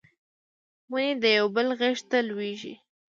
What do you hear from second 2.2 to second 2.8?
لویږي